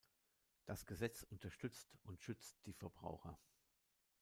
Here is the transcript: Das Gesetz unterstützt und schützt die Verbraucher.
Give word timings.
Das 0.65 0.87
Gesetz 0.87 1.21
unterstützt 1.29 1.95
und 2.01 2.19
schützt 2.23 2.57
die 2.65 2.73
Verbraucher. 2.73 3.37